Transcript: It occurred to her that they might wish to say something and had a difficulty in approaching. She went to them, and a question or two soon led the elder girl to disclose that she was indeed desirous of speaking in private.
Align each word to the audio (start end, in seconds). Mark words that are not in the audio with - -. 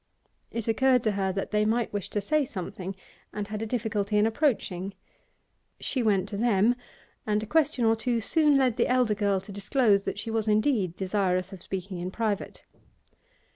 It 0.49 0.67
occurred 0.67 1.03
to 1.03 1.11
her 1.11 1.31
that 1.31 1.51
they 1.51 1.63
might 1.63 1.93
wish 1.93 2.09
to 2.09 2.21
say 2.21 2.43
something 2.43 2.95
and 3.31 3.47
had 3.49 3.61
a 3.61 3.67
difficulty 3.67 4.17
in 4.17 4.25
approaching. 4.25 4.95
She 5.79 6.01
went 6.01 6.27
to 6.29 6.37
them, 6.37 6.73
and 7.27 7.43
a 7.43 7.45
question 7.45 7.85
or 7.85 7.95
two 7.95 8.19
soon 8.19 8.57
led 8.57 8.77
the 8.77 8.87
elder 8.87 9.13
girl 9.13 9.39
to 9.41 9.51
disclose 9.51 10.05
that 10.05 10.17
she 10.17 10.31
was 10.31 10.47
indeed 10.47 10.95
desirous 10.95 11.53
of 11.53 11.61
speaking 11.61 11.99
in 11.99 12.09
private. 12.09 12.65